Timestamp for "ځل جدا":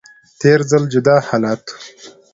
0.69-1.15